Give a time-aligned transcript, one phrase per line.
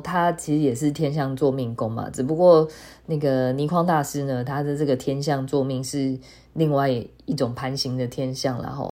[0.00, 2.66] 他其实也是天象作命宫嘛，只不过
[3.04, 6.18] 那个倪匡大师呢，他的这个天象作命是
[6.54, 6.88] 另外
[7.26, 8.88] 一种盘形的天象，然后。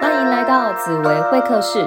[0.00, 1.84] 欢迎来到紫薇会客室，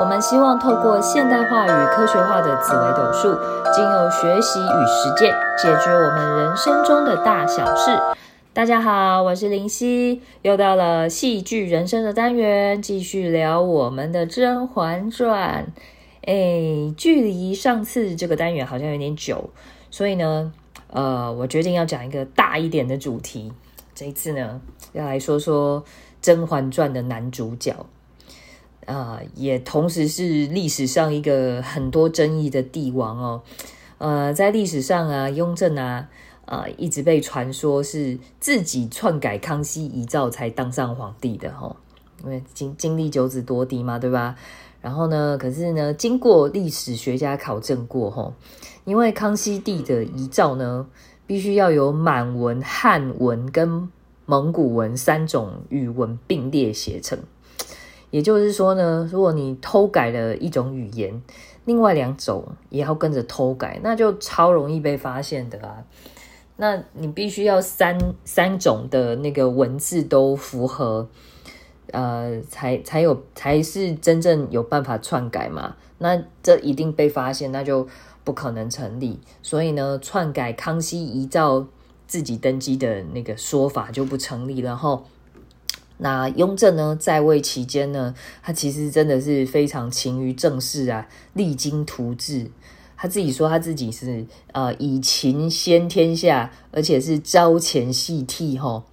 [0.00, 3.32] 我们希望透过现代化与科学化的紫微斗数，
[3.72, 7.96] 经由学习与实践，解决我们人生中的大小事。
[8.54, 15.72] 大家好，我是林夕，又到了戏剧人生的单元，继续聊我们的《甄嬛传》。
[16.26, 19.48] 哎，距离上次这个单元好像有点久，
[19.90, 20.52] 所以呢，
[20.88, 23.50] 呃，我决定要讲一个大一点的主题。
[23.94, 24.60] 这一次呢，
[24.92, 25.80] 要来说说
[26.20, 27.86] 《甄嬛传》的男主角，
[28.84, 33.42] 啊，也同时是历史上一个很多争议的帝王哦。
[33.96, 36.10] 呃，在历史上啊，雍正啊。
[36.44, 41.74] 啊，一直被传说是自己篡改康熙遗诏才当上皇帝的哈，
[42.24, 44.36] 因为经经历九子夺嫡嘛，对吧？
[44.80, 48.32] 然后呢，可是呢，经过历史学家考证过哈，
[48.84, 50.86] 因为康熙帝的遗诏呢，
[51.26, 53.88] 必须要有满文、汉文跟
[54.26, 57.16] 蒙古文三种语文并列写成，
[58.10, 61.22] 也就是说呢，如果你偷改了一种语言，
[61.64, 65.84] 另外两种也要跟着偷改，那就超容易被发现的啊。
[66.56, 71.08] 那你必须要三三种的那个文字都符合，
[71.90, 75.76] 呃，才才有才是真正有办法篡改嘛？
[75.98, 77.88] 那这一定被发现，那就
[78.22, 79.18] 不可能成立。
[79.42, 81.66] 所以呢，篡改康熙遗诏
[82.06, 85.04] 自己登基的那个说法就不成立然后，
[85.98, 92.50] 那雍正呢，在位期间呢，他其实真的是非常勤于政事啊，励精图治。
[93.02, 98.84] 他自己说，他自己是呃以勤先天下，而且是朝前夕替哈。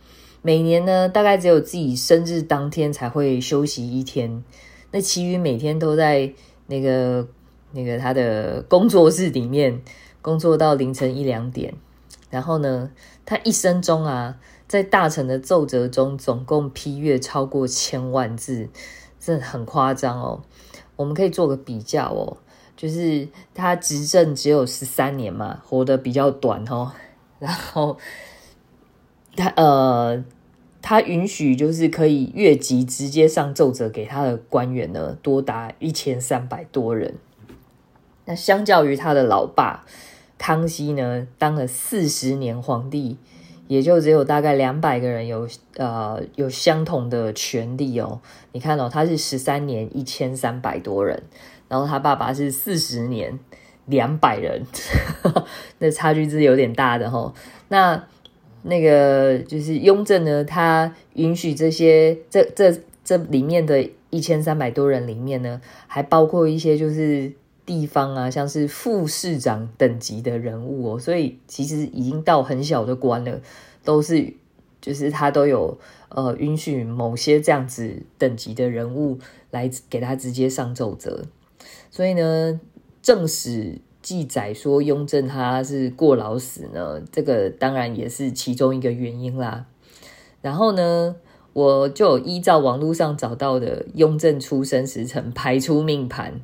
[0.42, 4.44] 每年呢，大概只有自己生日当天才会休息一天，
[4.90, 6.34] 那其余每天都在
[6.66, 7.28] 那个
[7.72, 9.80] 那个他的工作室里面
[10.24, 11.76] 工作到凌晨一两点。
[12.32, 12.90] 然后呢，
[13.28, 18.70] 他一生中啊，在大臣的奏折中总共批阅超过千万字，
[19.20, 20.42] 这很夸张哦。
[20.96, 22.38] 我们可以做个比较哦。
[22.80, 26.94] 就是他执政只有十三年嘛，活得比较短哦。
[27.40, 27.98] 然后
[29.36, 30.24] 他呃，
[30.82, 37.16] 他允许就是可以越级直接上奏折给他的官员呢，多达一千三百多人。
[38.24, 39.86] 那相较于他的老爸
[40.38, 43.18] 康熙呢，当了四十年皇帝，
[43.68, 45.46] 也就只有大概两百个人有
[45.76, 48.22] 呃有相同的权利哦。
[48.54, 51.24] 你看哦，他是十三年一千三百多人。
[51.70, 53.40] 然后他爸爸是四十年
[53.86, 54.66] 两百人，
[55.78, 57.34] 那差距是有点大的哈。
[57.70, 58.04] 那
[58.64, 67.32] 那个就是雍正呢，他允许这些这这这里面的一千三百多人里面呢，还包括一些就是
[67.66, 71.00] 地方啊，像是副市长等级的人物哦。
[71.00, 73.40] 所以其实已经到很小的官了，
[73.84, 74.34] 都是
[74.82, 75.78] 就是他都有
[76.10, 79.20] 呃允许某些这样子等级的人物
[79.52, 81.26] 来给他直接上奏折。
[81.90, 82.60] 所以呢，
[83.02, 89.66] 正史记载说雍正他是过劳死呢，这个当然也是其中一个原因啦。
[90.42, 91.16] 然后呢，
[91.54, 96.42] 我就依照网络上找到的雍正出生时辰排出命盘，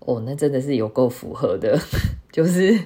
[0.00, 1.78] 哦，那真的是有够符合的，
[2.30, 2.78] 就是，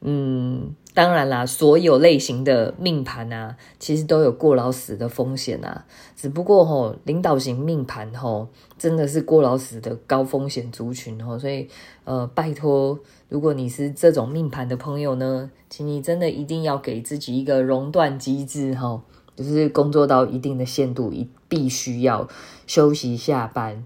[0.00, 0.74] 嗯。
[0.96, 5.84] 当然啦，所有类型的命盘啊，其实都有过劳死的风险啊。
[6.16, 8.48] 只不过吼，领导型命盘吼，
[8.78, 11.38] 真的是过劳死的高风险族群吼。
[11.38, 11.68] 所以，
[12.04, 12.98] 呃，拜托，
[13.28, 19.02] 如果你是这种命盘的朋友呢，请你真的一定要给自己一个熔断机制吼，
[19.36, 22.26] 就是工作到一定的限度，一必须要
[22.66, 23.84] 休息下班。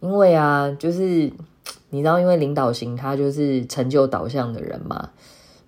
[0.00, 1.32] 因为啊，就是
[1.90, 5.10] 你知道，因为领导型他就是成就导向的人嘛。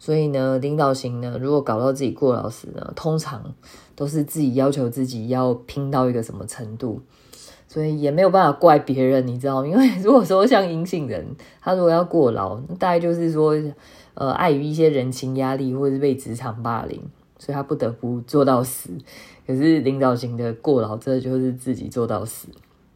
[0.01, 3.55] 所以呢，领导型呢，如果搞到自己过劳死呢，通常
[3.95, 7.03] 都是自己要求自己要拼到一个什么程度，
[7.69, 9.69] 所以也没有办法怪别人，你知道吗？
[9.69, 13.55] 因为如果说像阴性人，他如果要过劳，大概就是说，
[14.15, 16.99] 呃，碍于一些人情压力或者是被职场霸凌，
[17.39, 18.89] 所以他不得不做到死。
[19.47, 22.49] 可是领导型的过劳，这就是自己做到死，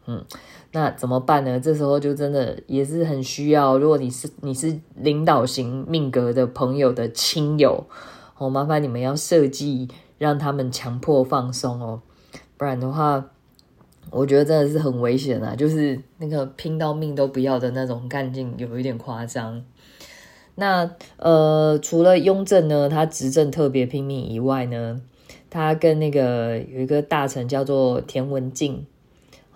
[0.06, 0.24] 嗯。
[0.72, 1.60] 那怎么办呢？
[1.60, 7.86] 这时候就真的也是很需要，如果你是你是领导型命格的朋友的亲友，
[8.38, 12.02] 哦，麻烦你们要设计让他们强迫放松哦，
[12.56, 13.24] 不然的话，
[14.10, 19.64] 我觉得真的是很危险啊，就是那个拼到命都不要的那种干劲，有一点夸张。
[20.56, 25.00] 那呃，除了雍正呢，他执政特别拼命以外呢？
[25.50, 28.86] 他跟那个有一个大臣叫做田文镜，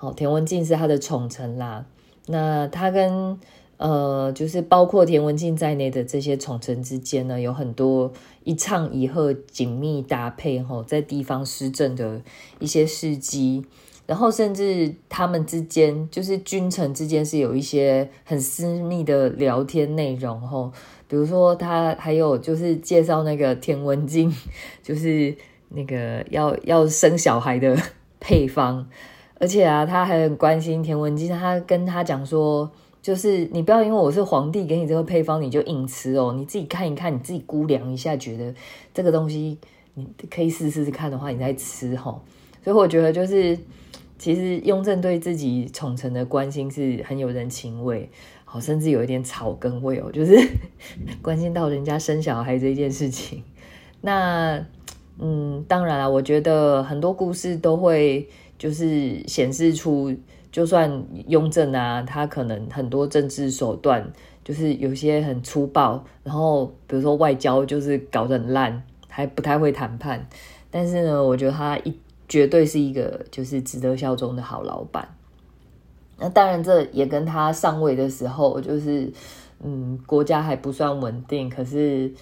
[0.01, 1.85] 好，田文静是他的宠臣啦。
[2.27, 3.37] 那他跟
[3.79, 8.13] 呃，就是包括田文静在内的这些宠臣之间呢，有很多
[8.45, 12.23] 一唱一和、紧密搭配哈，在地方施政的
[12.61, 13.67] 一些事迹。
[14.07, 20.73] 然后甚至他们之间，就是君臣之间是有一些很私密的聊天内容吼，
[21.09, 24.33] 比如说他还有就是介绍那个田文静，
[24.81, 25.37] 就是
[25.71, 27.77] 那个要要生小孩的
[28.19, 28.89] 配方，
[29.39, 32.71] 而且啊，他还很关心田文镜，他跟他讲说，
[33.01, 38.55] 就是你不要因为我是皇帝给你这个配方你就硬吃哦，你自己看一看，你自己估量一下，觉得
[38.93, 39.59] 这个东西
[39.95, 41.97] 你可以试试看的话，你再吃。
[41.97, 42.23] 所
[42.67, 43.59] 以我觉得就是。
[44.21, 48.11] 其实雍正对自己宠臣的关心是很有人情味，
[48.45, 50.37] 好，甚至有一点草根味哦，就是
[51.23, 53.45] 关心到人家生小孩这件事情。
[54.01, 54.61] 那，
[55.21, 60.15] 嗯，当然了，我觉得很多故事都会就是显示出，
[60.53, 64.13] 就算雍正啊，他可能很多政治手段
[64.45, 70.29] 就是有些很粗暴，然后比如说外交就是搞得很烂，还不太会谈判，
[70.71, 71.97] 但是呢，我觉得他一。
[72.31, 75.09] 绝对是一个就是值得效忠的好老板。
[76.19, 79.11] 那当然，这也跟他上位的时候，就是
[79.65, 82.13] 嗯，国家还不算稳定，可是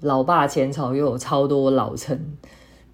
[0.00, 2.18] 老爸前朝又有超多老臣，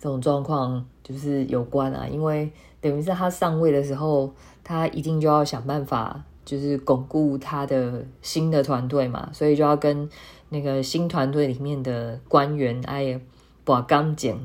[0.03, 2.09] 这种状况就是有关啊。
[2.09, 2.51] 因为
[2.81, 4.33] 等于是他上位的时候，
[4.65, 10.11] 他一定就要想办法，就是巩固他的新的团队嘛，所以就要跟
[10.49, 13.21] 那个新团队里面的官员哎
[13.65, 14.37] 把钢剪。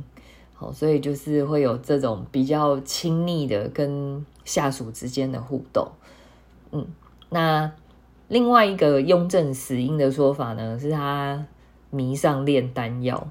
[0.53, 5.87] 好，所以就是会有这种比较亲密的跟下属之间的互动。
[6.71, 6.85] 嗯，
[7.29, 7.71] 那
[8.27, 11.45] 另外一个雍正死因的说法呢，是他
[11.89, 13.27] 迷上炼丹药。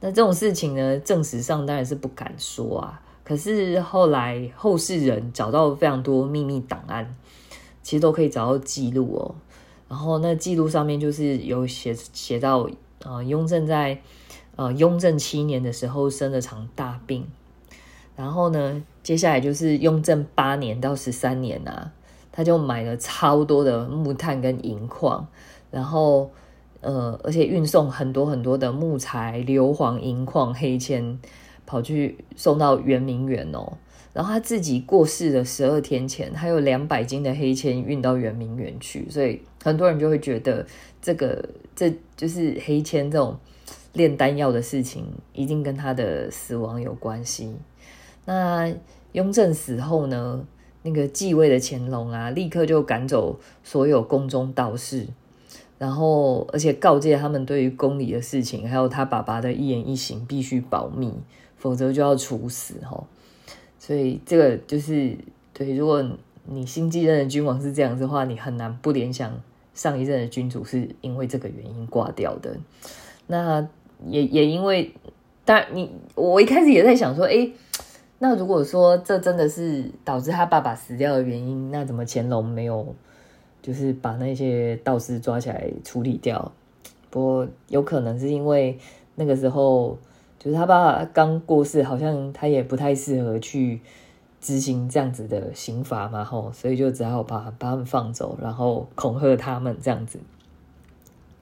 [0.00, 3.00] 那这种事情呢，正史上当然是不敢说啊。
[3.22, 7.14] 可是后来后世人找到非常多秘密档案，
[7.82, 9.34] 其实都可以找到记录哦。
[9.88, 12.68] 然后那记录上面就是有写写到，
[13.04, 14.00] 呃，雍正在。
[14.56, 17.26] 呃，雍正七年的时候生了场大病，
[18.14, 21.90] 然后呢，接下来就是雍正八年到十三年啊，
[22.30, 25.26] 他就买了超多的木炭跟银矿，
[25.70, 26.30] 然后
[26.80, 31.18] 呃，而且运送很多很多的木材、硫磺、银矿、黑铅，
[31.66, 33.72] 跑去送到圆明园哦。
[34.12, 40.66] 然后他自己过世的十二天前，还有两百斤的黑铅运到圆明园去，所以很多人就会觉得
[41.00, 43.38] 这个这就是黑铅这种。
[43.94, 47.56] 炼丹药的事情一定跟他的死亡有关系。
[48.24, 48.72] 那
[49.10, 50.46] 雍正死后呢？
[50.82, 55.08] 那个继位的乾隆啊，立刻就赶走所有宫中道士，
[55.80, 61.10] 然后而且告诫他们对于宫里的事情，还有他爸爸的一言一行必须保密，
[61.56, 63.02] 否则就要处死哈。
[63.78, 65.16] 所以这个就是
[65.54, 66.04] 对，如果
[66.44, 69.40] 你新继任的君王是这样子的话，你很难不联想
[69.72, 72.56] 上一任的君主是因为这个原因挂掉的。
[73.26, 73.66] 那。
[74.08, 74.94] 也也因为，
[75.44, 77.50] 但你我一开始也在想说，哎，
[78.18, 82.94] 那如果说这真的是导致他爸爸死掉的原因，那怎么乾隆没有
[83.62, 86.52] 就是把那些道士抓起来处理掉？
[87.10, 88.78] 不过有可能是因为
[89.16, 89.98] 那个时候
[90.38, 93.80] 就是他爸爸刚过世，好像他也不太适合去
[94.40, 100.18] 执行这样子的刑罚嘛，吼，所以就只好把把他们放走，然后恐吓他们这样子。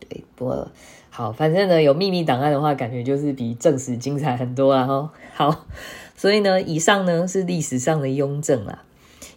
[0.01, 0.69] 对，不过。
[1.11, 5.11] 好，反正呢，有秘密档案的话，感觉就是比正史精彩很多啦哈。
[5.35, 5.65] 好，
[6.15, 8.85] 所以呢，以上呢是历史上的雍正啊。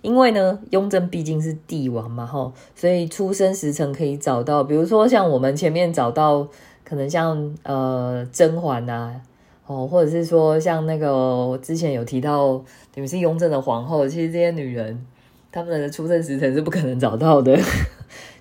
[0.01, 6.47] 因为呢，雍正毕竟是帝王嘛哈，所以出生时辰可以找到，比如说像我们前面找到，
[6.83, 9.13] 可能像呃甄嬛呐，
[9.67, 12.63] 哦，或者是说像那个之前有提到，
[12.95, 15.05] 你们是雍正的皇后，其实这些女人，
[15.51, 17.57] 她们的出生时辰是不可能找到的。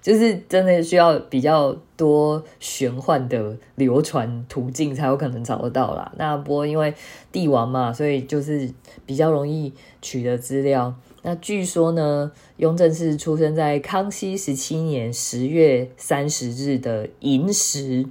[0.00, 6.10] 就是真的需要比较多玄幻的流传途径才有可能找得到啦。
[6.16, 6.94] 那不过因为
[7.30, 8.72] 帝王嘛，所以就是
[9.04, 10.94] 比较容易取得资料。
[11.22, 18.06] 那据说呢，雍正是出生在康熙十七年十月三十日的寅时，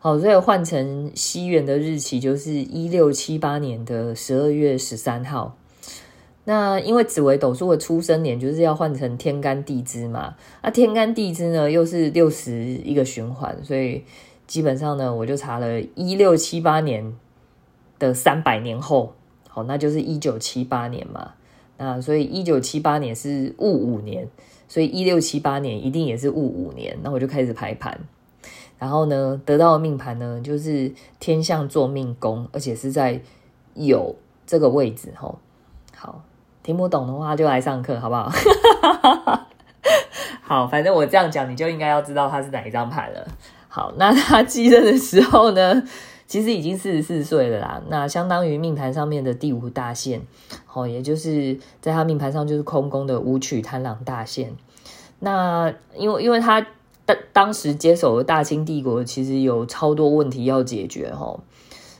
[0.00, 5.56] 好，所以换成西元的日期就是一六七八年的十二月十三号。
[6.44, 14.02] 那因为紫微斗数的出生年就是要换成天干地支嘛，那天干地支呢又是六十一个循环，所以
[14.48, 17.14] 基本上呢，我就查了一六七八年
[18.00, 19.14] 的三百年后，
[19.48, 21.34] 好，那就是一九七八年嘛。
[21.80, 24.28] 啊所以一九七八年是戊午年，
[24.68, 26.96] 所以一六七八年一定也是戊午年。
[27.02, 27.98] 那我就开始排盘，
[28.78, 33.18] 然后呢，得到命盘呢就是天象做命宫，而且是在
[33.72, 34.14] 有
[34.46, 35.38] 这个位置吼。
[35.96, 36.22] 好，
[36.62, 38.30] 听不懂的话就来上课好不好？
[40.42, 43.26] 好，反正我这样讲，你就应该要知道他是哪一张牌了。
[43.68, 45.82] 好，那他继任的时候呢，
[46.30, 47.82] 其实已经四十四岁了啦。
[47.88, 50.22] 那相当于命盘上面的第五大线，
[50.72, 54.54] 哦，也就是在他命盘上就是空宫的武曲贪狼大线。
[55.18, 56.64] 那因为因为他
[57.04, 61.36] 当当时接手了大清帝国，其实有超多问题要解决哈。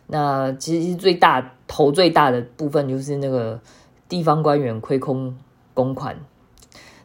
[0.06, 3.60] 那其实最大头最大的部分就是那个
[4.08, 5.36] 地方官员亏空
[5.74, 6.16] 公款，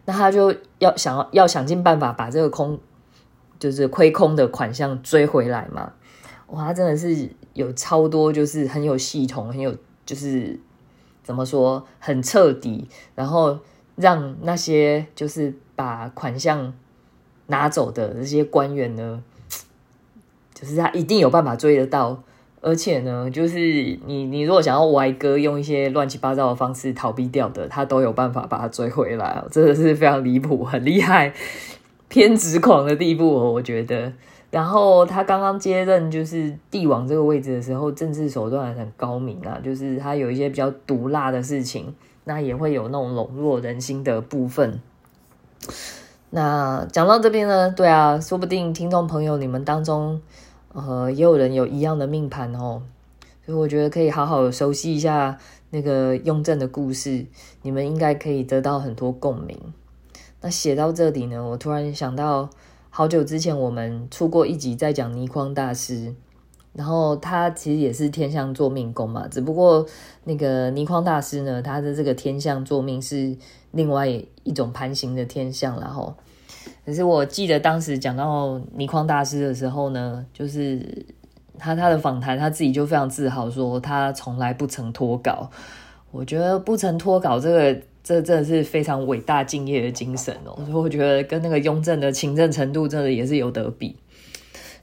[0.06, 2.78] 那他就要想要要想尽办法把这个空。
[3.58, 5.94] 就是亏空的款项追回来嘛？
[6.48, 9.76] 哇，他真的是有超多，就是很有系统，很有
[10.06, 10.60] 就是
[11.24, 13.58] 怎么说，很彻底，然后
[13.96, 16.74] 让那些就是把款项
[17.48, 19.24] 拿走的这些官员呢，
[20.54, 22.22] 就是他一定有办法追得到，
[22.62, 23.58] 而且呢，就是
[24.06, 31.34] 你你如果想要歪哥用一些乱七八糟的方式逃避掉的，他都有办法把它追回来，真的是非常离谱，很厉害。
[32.08, 34.14] 偏执狂的地步哦，我觉得。
[34.56, 41.94] 然后他刚刚接任就是帝王这个位置的时候，政治手段很高明啊，就是他有一些比较毒辣的事情，
[42.24, 44.80] 那也会有那种笼络人心的部分。
[46.30, 50.22] 那讲到这边呢，对啊，说不定听众朋友你们当中，
[50.72, 52.82] 呃，也有人有一样的命盘哦，
[53.46, 55.38] 所以我觉得可以好好熟悉一下
[55.72, 57.26] 那个雍正的故事，
[57.62, 59.60] 你们应该可以得到很多共鸣。
[60.40, 62.50] 那写到这里呢，我突然想到，
[62.98, 66.16] 好久之前我们出过一集在讲倪匡大师，
[66.72, 69.86] 然后他其实也是天象做命宫嘛，只不过
[70.24, 73.36] 那个倪匡大师呢，他的这个天象做命是
[73.72, 76.16] 另外一种盘形的天象，然后，
[76.86, 81.06] 可是我记得当时讲到倪匡大师的时候呢，就是
[81.60, 85.52] 他他的访谈，他自己就非常自豪说他从来不曾脱稿，
[86.12, 87.78] 我觉得不曾脱稿这个。
[88.06, 93.96] 这真的是非常伟大敬业的精神哦，所以我觉得跟那个雍正的勤政程度真的也是有得比。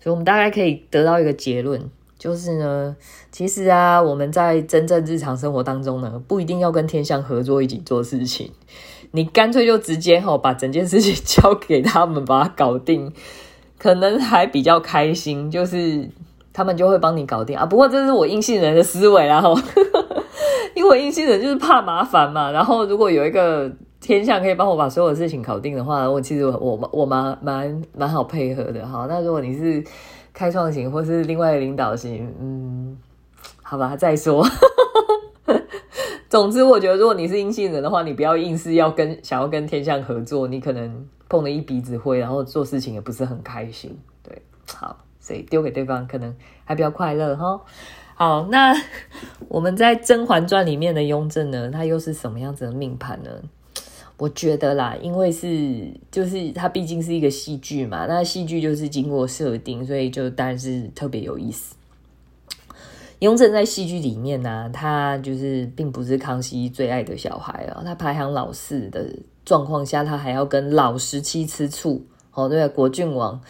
[0.02, 1.80] 所以，我们大概可以得到一个结论，
[2.18, 2.96] 就是呢，
[3.30, 8.50] 其实啊，我们在真正日常生活当中呢，不一定要跟天象合作一起做事情，
[9.12, 13.12] 你干脆就直接哈把整件事情交给他们，把它搞定，
[13.78, 16.10] 可能还比较开心，就是
[16.52, 17.64] 他们就会帮你搞定啊。
[17.64, 19.54] 不过，这是我阴性人的思维啊，哈。
[20.74, 29.06] 因为阴性人就是怕麻烦嘛，然后如果有一个天象可以帮我把所有事情搞定的话，我其实我我蛮蛮蛮好配合的哈。
[29.08, 29.84] 那如果你是
[30.32, 32.98] 开创型或是另外领导型，嗯，
[33.62, 34.46] 好吧，再说。
[36.28, 43.98] 总之，我觉得如果你是阴性人的话，你不要硬是要跟想要跟天象合作，你可能碰了一鼻子灰，然后做事情也不是很开心。
[44.22, 44.40] 对，
[44.74, 47.60] 好，所以丢给对方可能还比较快乐哈。
[48.22, 48.72] 好，那
[49.50, 53.30] 我们在《甄嬛传》里面的雍正呢，他又是什么样子的命盘呢？
[54.16, 61.74] 我觉得啦，因为是就是它毕竟是一个戏剧嘛，那戏剧就是经过设定，所以就当然是特别有意思。
[63.18, 69.04] 雍正在戏剧里面呢，他就是并不是康熙最爱的小孩啊，他排行老四的
[69.44, 72.06] 状况下，他还要跟老十七吃醋。
[72.34, 73.40] 哦，对，国郡王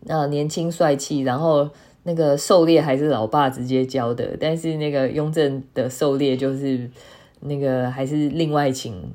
[0.00, 1.68] 那年轻帅气，然后。
[2.04, 6.90] 那个狩猎还是老爸直接教的，但是那个雍正的狩猎就是
[7.38, 9.12] 那个还是另外请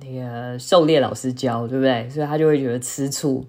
[0.00, 2.08] 那个狩猎老师教，对不对？
[2.10, 3.44] 所以他就会觉得吃醋。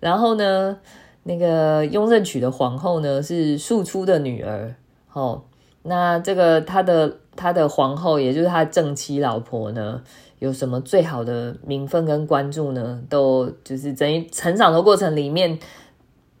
[0.00, 0.78] 然后呢，
[1.22, 4.74] 那个雍正娶的皇后呢是庶出的女儿，
[5.14, 5.44] 哦，
[5.82, 10.02] 那这个他的他的皇后，也就是他正妻老婆呢，
[10.40, 13.02] 有什么最好的名分跟关注呢？
[13.08, 15.58] 都就是于成长的过程里面。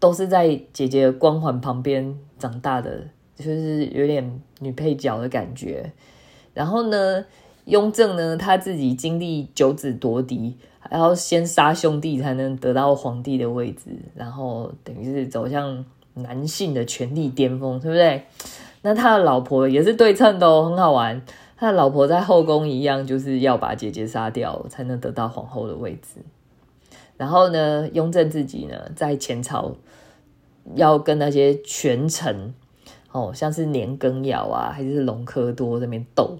[0.02, 3.04] 都是在姐姐光环旁边长大的，
[3.36, 5.92] 就是有点女配角的感觉。
[6.52, 7.24] 然后呢，
[7.66, 18.24] 雍正呢，他自己经历九子夺嫡，还要先杀兄弟才能得到皇帝的位置，然后等于是走向男性的权力巅峰，对不对？
[18.82, 21.22] 那他的老婆也是对称的哦，很好玩。
[21.56, 26.20] 他的老婆在后宫一样，就是要把姐姐杀掉，才能得到皇后的位置。
[27.16, 29.76] 然后呢，雍正自己呢，在前朝
[30.74, 32.54] 要跟那些权臣，
[33.10, 36.38] 哦，像是年羹尧啊，还是隆科多那边斗，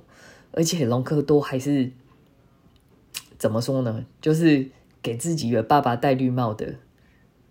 [0.52, 1.90] 而且隆科多还是
[3.38, 4.04] 怎么说呢？
[4.20, 4.68] 就是
[5.02, 6.74] 给自己的爸爸戴绿帽的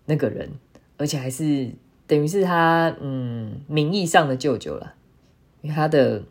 [0.06, 0.50] 那个人，
[0.96, 1.70] 而且还是
[2.06, 4.94] 等于是他嗯名义上的舅舅了，
[5.60, 6.22] 因为他的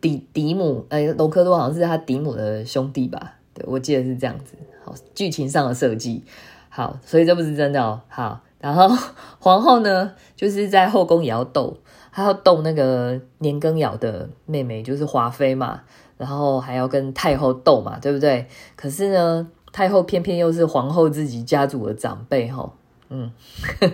[0.00, 3.36] 嫡嫡母，哎，隆科多好像是他嫡母的兄弟吧？
[3.54, 4.54] 对，我记得是这样子。
[4.84, 6.22] 好剧情上的设计
[6.68, 8.02] 好，所以这不是真的哦。
[8.08, 8.88] 好，然后
[9.38, 11.76] 皇后呢，就是在后宫也要斗，
[12.10, 15.82] 还要斗那个年羹尧的妹妹，就是华妃嘛，
[16.18, 18.48] 然后还要跟太后斗嘛，对不对？
[18.74, 22.68] 可是呢，太后偏偏又是皇后自己家族的长辈，哈，
[23.08, 23.30] 嗯，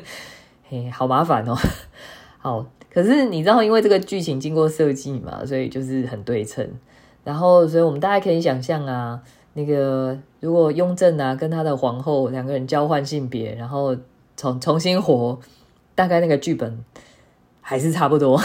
[0.71, 1.55] 嘿，好麻烦哦。
[2.41, 6.67] 好，可是你知道，因为这个剧情经过设计嘛，所以就是很对称。
[7.25, 9.21] 然后，所以我们大家可以想象啊，
[9.53, 13.95] 那个如果雍正啊跟他的皇后两个人交换性别，然后
[14.43, 15.39] 重重新活，
[15.95, 16.85] 大概那个剧本
[17.61, 18.43] 还是差不多。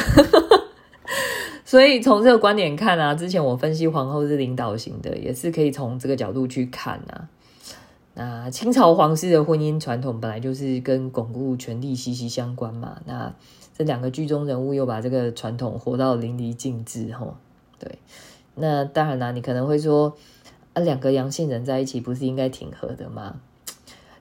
[1.65, 7.27] 所以从这个观点看啊，之前我分析皇后是领导型的，也是可以从这个角度去看啊。
[8.13, 13.01] 那清朝皇室的婚姻传统本来就是跟巩固权力息息相关嘛。
[13.05, 13.33] 那
[13.75, 17.37] 这两个剧中人物又把这个传统活到淋漓尽致，吼，
[17.79, 17.97] 对。
[18.53, 20.15] 那当然啦，你可能会说，
[20.73, 23.37] 啊，两个阳性人在一起不是应该挺合的吗？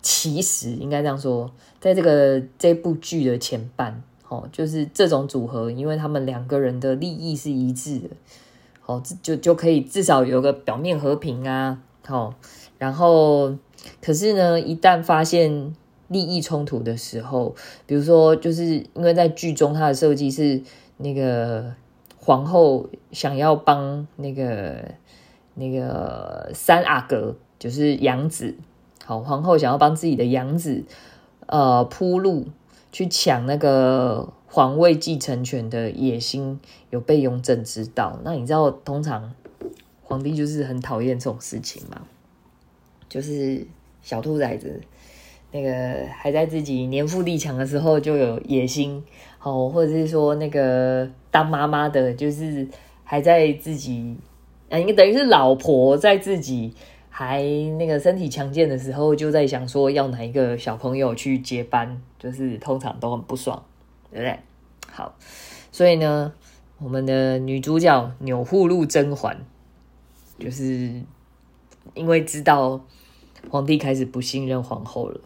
[0.06, 8.08] 其实应该这样说，在这个这部剧的前半，哦，就是这种组合，因为他们两个人的利益是一致的，
[8.86, 12.34] 哦，就就可以至少有个表面和平啊，好，
[12.78, 13.56] 然后
[14.00, 15.74] 可是呢，一旦发现
[16.06, 20.62] 利益冲突的时候，比如说，就是因为在剧中它的设计是
[20.98, 21.74] 那个。
[22.18, 24.84] 皇后想要帮那个
[25.54, 28.56] 那个三阿哥，就是养子，
[29.06, 30.82] 好，皇后想要帮自己的养子，
[31.46, 32.46] 呃，铺路
[32.90, 36.58] 去抢那个皇位继承权的野心，
[36.90, 38.18] 有被雍正知道。
[38.24, 39.32] 那你知道，通常
[40.02, 42.02] 皇帝就是很讨厌这种事情嘛，
[43.08, 43.64] 就是
[44.02, 44.80] 小兔崽子。
[45.52, 49.04] 那个还在自己年富力强的时候就有野心，
[49.40, 52.66] 哦，或者是说那个当妈妈的，就是
[53.04, 54.16] 还在自己，
[54.68, 56.74] 啊，应该等于是老婆在自己
[57.18, 57.42] 还
[57.78, 63.64] 那个身体强健的时候，就在想说要哪一个小朋友去接班，就是通常都很不爽，
[64.10, 64.38] 对不对？
[64.92, 65.16] 好，
[65.72, 66.34] 所以呢，
[66.76, 69.46] 我们的女主角钮祜禄甄嬛，
[70.38, 71.00] 就是
[71.94, 72.84] 因为知道
[73.48, 75.18] 皇帝开始不信任皇后了。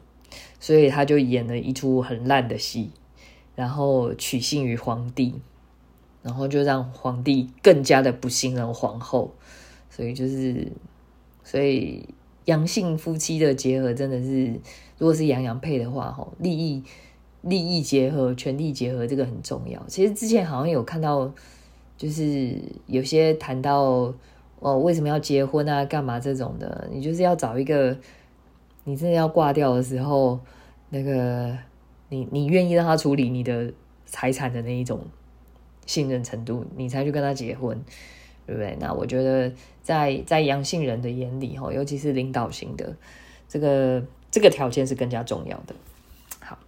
[0.61, 2.93] 所以她就演了一出很烂的戏，
[3.57, 5.35] 然后取信于皇帝，
[6.23, 9.35] 然后就让皇帝更加的不信任皇后。
[9.89, 10.71] 所以就是，
[11.51, 12.09] 所以
[12.45, 14.53] 阳性夫妻的结合真的是，
[14.99, 16.85] 如果是阳阳配的话，吼，利益
[17.41, 19.83] 利益结合、权力结合，这个很重要。
[19.89, 21.33] 其实之前好像有看到，
[21.97, 24.15] 就是有些谈到
[24.61, 27.97] 哦，为什么要结婚啊、干嘛这种的，你就是要找一个。
[28.85, 30.41] 你真的要挂掉的时候，
[30.89, 31.57] 那个
[32.09, 33.71] 你你愿意让他处理你的
[34.07, 34.99] 财产的那一种
[35.85, 37.79] 信任程度，你才去跟他结婚，
[38.51, 38.77] 对不对？
[38.81, 42.97] 那我觉得在在阳性人的眼里，哈，尤其是领导型的，
[43.49, 45.75] 这个这个条件是更加重要的。
[46.41, 46.59] 好，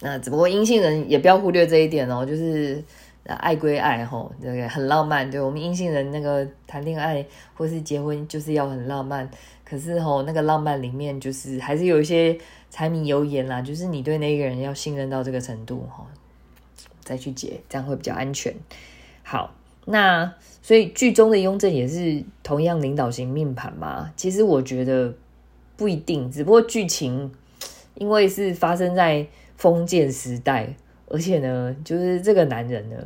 [0.00, 2.82] 那只不过阴性人也不要忽略这一点哦，就是
[3.26, 5.30] 爱归爱，吼，这个很浪漫。
[5.30, 7.22] 对我们阴性人那个谈恋爱
[7.52, 9.30] 或是结婚，就是要很浪漫。
[9.62, 12.38] 可是吼，那个浪漫里面就是还是有一些
[12.70, 16.06] 柴米油盐啦，就是你对那个人要信任到这个程度吼，
[17.04, 18.54] 再去结，这样会比较安全。
[19.22, 19.54] 好，
[19.86, 24.12] 那所以剧中的雍正也是同样领导型命盘嘛？
[24.16, 25.12] 其实我觉得
[25.76, 27.32] 不一定，只不过剧情
[27.94, 30.74] 因为是发生在封建时代，
[31.08, 32.96] 而且呢，就是这个男人呢，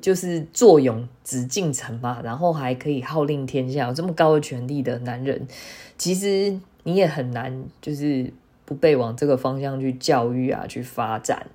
[0.00, 5.46] 就是坐拥紫禁城嘛，然后还可以号令天下，有这么高的权力的男人，
[5.98, 8.32] 其实你也很难就是
[8.64, 11.46] 不被往这个方向去教育啊，去发展。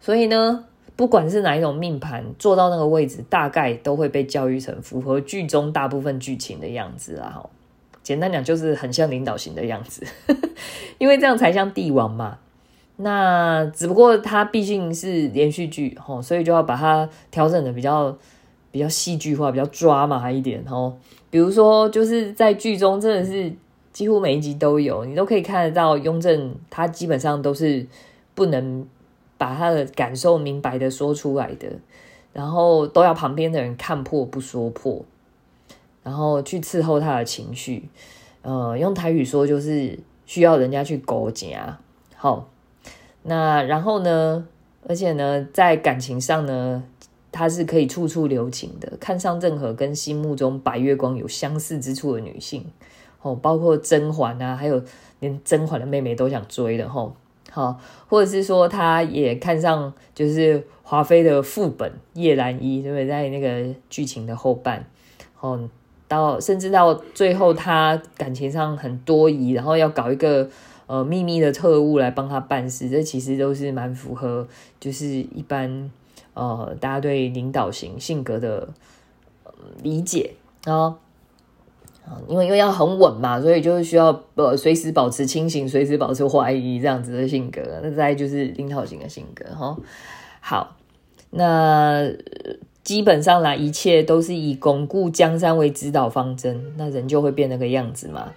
[0.00, 7.44] 所以呢，不管是哪一种命盘，坐到那个位置，大概都会被教育成符合剧中大部分剧情的样子啊。
[8.02, 10.06] 简单讲，就是很像领导型的样子，
[10.98, 12.38] 因为这样才像帝王嘛。
[12.98, 18.16] 那只不过它毕竟是连续剧吼，所以就要把它调整的比较
[18.70, 20.96] 比较戏剧化，比较抓马一点吼。
[21.28, 23.52] 比如说，就是在剧中真的是
[23.92, 27.86] 几乎每一集都有，你都可以看得到雍正他基本上都是
[28.34, 28.86] 不能
[29.38, 31.68] 把他的感受明白的说出来的，
[32.32, 35.04] 然后都要旁边的人看破不说破，
[36.02, 37.88] 然后去伺候他的情绪。
[38.42, 41.78] 呃，用台语说就是需要人家去勾夹，
[42.16, 42.48] 好。
[43.22, 44.46] 那然后呢？
[44.88, 46.84] 而且呢，在感情上呢，
[47.32, 52.64] 他是可以处处留情的，看上任何跟心目中白月光有相似之处的女性，
[53.20, 54.80] 哦，包括甄嬛啊，还有
[55.18, 57.16] 连甄嬛的妹妹都想追的，吼，
[57.56, 63.06] 好，或者是说，他也看上就是华妃的副本叶澜依，对不对？
[63.06, 64.84] 在那个剧情的后半，
[65.40, 65.66] 哦，
[66.06, 70.50] 到甚至到最后，她感情上很多疑，然后要搞一个。
[70.88, 74.46] 呃秘密的特务来帮他办事，这其实都是蛮符合
[74.78, 75.90] 就是一般
[76.34, 78.68] 呃大家对领导型性格的
[79.82, 80.96] 理解啊。
[82.28, 87.60] 因为因为要很稳嘛，所以就是需要呃随时保持清醒，随时保持怀疑这样子的性格。
[87.82, 89.76] 那再就是领导型的性格哈。
[90.40, 90.76] 好，
[91.30, 92.08] 那
[92.84, 98.32] 基本上啦，一切都是以巩固江山为指导方针，那人就会变那个样子嘛。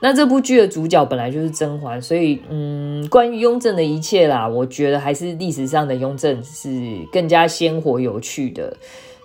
[0.00, 8.76] 那这部剧的主角本来就是甄嬛，所以嗯，关于雍正的一切啦，我觉得还是历史上的雍正是更加鲜活有趣的。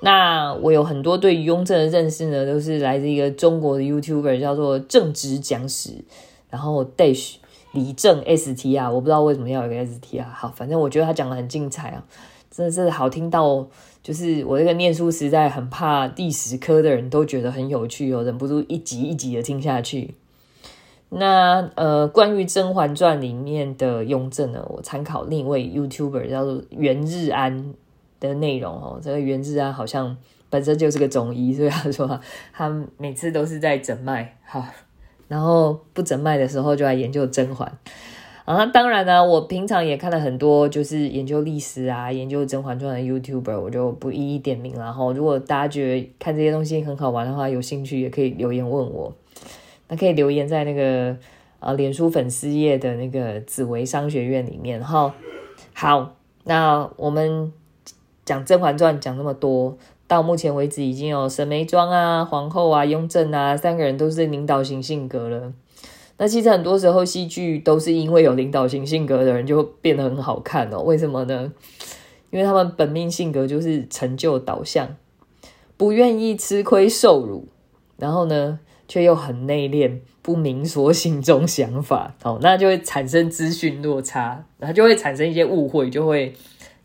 [0.06, 5.92] 那我有很多对雍正的认识呢，都是来自一个中国的 YouTuber，叫做正直讲史，
[6.50, 7.36] 然后 Dash
[7.72, 12.04] 李正 ST 啊，我不知道为什么要有个 ST 啊，好，反正我觉得他讲的很精彩啊，
[12.52, 13.66] 真的是好听到，
[14.02, 20.16] 就是我这个念书时代很怕历史科的人都觉得很有趣哦，忍不住一集一集的听下去。
[21.08, 27.74] 那呃，关于《甄嬛传》里面的雍正呢，我参考另一位 YouTuber 叫做袁日安。
[28.30, 30.16] 的内容哦，这个袁志安好像
[30.50, 32.20] 本身就是个中医，所以他说
[32.54, 34.66] 他每次都是在诊脉，好，
[35.28, 37.78] 然后不诊脉的时候就来研究甄嬛
[38.46, 38.66] 啊。
[38.68, 45.12] 当然呢，我平常也看了很多就是研究历史啊、研究《甄嬛传》的 YouTuber，我就不一一点名了哈。
[45.12, 49.14] 如果大家觉得看这些东西很好玩的话，有兴趣也可以留言问我，
[49.90, 51.18] 那可以留言在那个
[51.60, 55.14] 啊脸书粉丝页的那个紫薇商学院里面哈。
[55.74, 57.52] 好，那我们。
[58.26, 65.52] 讲《甄嬛传》讲那么多，到目前为止已经有沈眉庄啊、皇后啊、雍正啊三个人都是领导型性格了。
[66.18, 70.80] 那其实很多时候戏剧都是因为有领导型性格的人就变得很好看哦。
[70.80, 71.52] 为什么呢？
[72.30, 74.96] 因为他们本命性格就是成就导向，
[75.76, 77.48] 不愿意吃亏受辱，
[77.98, 86.34] 然后呢却又很内敛，不明所心中想法哦，那就会产生资讯落差，然后就会产生一些误会，就会。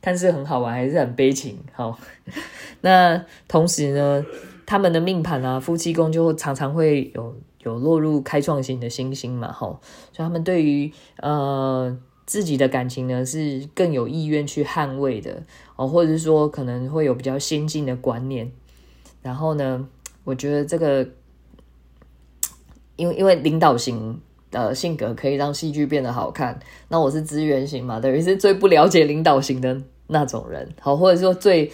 [0.08, 1.58] 看似很好玩，还是很悲情。
[1.74, 1.98] 好，
[2.80, 4.24] 那同时呢，
[4.64, 9.52] 他们的命盘啊，夫妻宫就常常会有有落入开创型的星星嘛。
[9.52, 9.66] 哈，
[10.10, 11.94] 所以他们对于呃
[12.24, 15.42] 自己的感情呢，是更有意愿去捍卫的
[15.76, 18.50] 哦，或者是说可能会有比较先进的观念。
[19.20, 19.86] 然后呢，
[20.24, 21.06] 我觉得这个，
[22.96, 24.18] 因为因为领导型。
[24.50, 26.58] 的性格可以让戏剧变得好看。
[26.88, 31.70] 那我是资源型嘛，等于是最不了解领导型的那种人，好，或者说最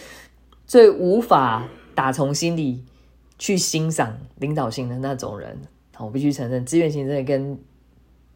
[0.66, 2.84] 最无法打从心里
[3.38, 5.58] 去欣赏领导型的那种人。
[5.94, 7.58] 好，我必须承认，资源型真的跟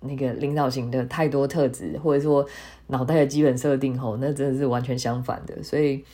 [0.01, 2.47] 那个领导型的太多特质，或者说
[2.87, 5.61] 脑袋的基本设定，吼，那真的是完全相反的。
[5.63, 6.05] 所以，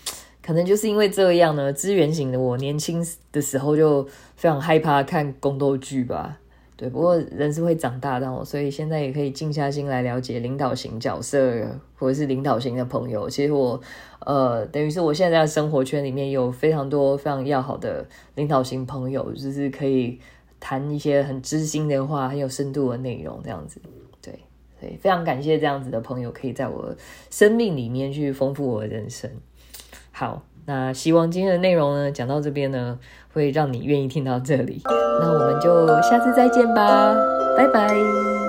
[0.42, 4.02] 可能就是因为这样呢，资源型的我年轻的时候就
[4.36, 6.38] 非常害怕看宫斗剧吧。
[6.76, 13.30] 对，不过人是会长大的，所以现在也可以静下心来了解领导型角色或者是领导型的朋友。
[13.30, 13.80] 其实我，
[14.26, 20.18] 呃，等于是我现在在生活圈里面有非常多非常要好的领导型朋友，就是可以
[20.58, 23.80] 谈一些很知心的话、很有深度的内容，这样子。
[24.20, 24.40] 对，
[24.80, 26.92] 所以非常感谢这样子的朋友，可以在我
[27.30, 29.30] 生命里面去丰富我的人生。
[30.10, 30.44] 好。
[30.66, 32.98] 那希望今天的内容呢，讲到这边呢，
[33.32, 34.82] 会让你愿意听到这里。
[35.20, 37.14] 那我们就下次再见吧，
[37.56, 38.43] 拜拜。